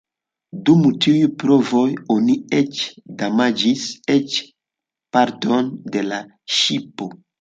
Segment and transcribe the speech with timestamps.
[0.67, 1.83] Dum tiuj provoj
[2.15, 2.81] oni eĉ
[3.19, 3.83] damaĝis
[4.15, 4.39] eĉ
[5.19, 6.23] partojn de la
[6.59, 7.13] ŝipo.